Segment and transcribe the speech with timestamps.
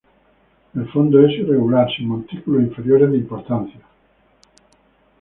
[0.73, 3.81] El fondo es irregular, sin montículos interiores de importancia.